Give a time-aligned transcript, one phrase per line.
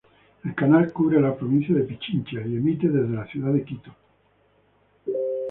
[0.43, 3.95] El canal cubre la provincia de Pichincha y emite desde la ciudad de Quito.